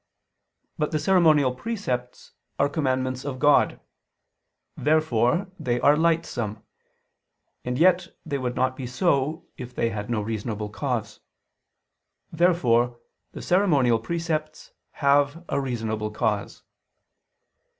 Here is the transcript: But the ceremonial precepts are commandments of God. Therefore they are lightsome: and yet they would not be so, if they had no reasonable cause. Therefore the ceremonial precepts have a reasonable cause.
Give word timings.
But 0.79 0.89
the 0.89 0.97
ceremonial 0.97 1.53
precepts 1.53 2.31
are 2.57 2.67
commandments 2.67 3.23
of 3.23 3.37
God. 3.37 3.79
Therefore 4.75 5.51
they 5.59 5.79
are 5.79 5.95
lightsome: 5.95 6.63
and 7.63 7.77
yet 7.77 8.07
they 8.25 8.39
would 8.39 8.55
not 8.55 8.75
be 8.75 8.87
so, 8.87 9.45
if 9.57 9.75
they 9.75 9.91
had 9.91 10.09
no 10.09 10.19
reasonable 10.19 10.69
cause. 10.69 11.19
Therefore 12.31 12.97
the 13.33 13.43
ceremonial 13.43 13.99
precepts 13.99 14.71
have 14.93 15.45
a 15.47 15.61
reasonable 15.61 16.09
cause. 16.09 16.63